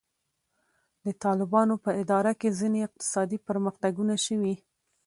د 1.05 1.07
طالبانو 1.23 1.75
په 1.83 1.91
اداره 2.01 2.31
کې 2.39 2.55
ځینې 2.59 2.79
اقتصادي 2.87 3.37
پرمختګونه 3.47 4.15
شوي. 4.25 4.55